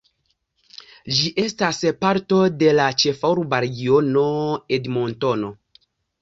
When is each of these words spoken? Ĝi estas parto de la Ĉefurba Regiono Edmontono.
Ĝi 1.17 1.27
estas 1.43 1.81
parto 2.03 2.39
de 2.63 2.71
la 2.79 2.87
Ĉefurba 3.03 3.61
Regiono 3.67 4.25
Edmontono. 4.79 5.55